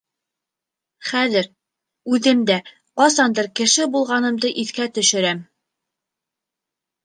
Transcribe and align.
—Хәҙер... 1.09 1.49
үҙем 2.15 2.41
дә 2.51 2.57
ҡасандыр 2.71 3.51
кеше 3.61 3.87
булғанымды 3.99 4.55
иҫкә 4.65 4.91
төшөрәм. 4.99 5.47